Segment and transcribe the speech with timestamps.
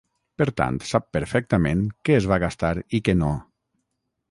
[0.41, 3.31] Per tant, sap perfectament què es va gastar i què no.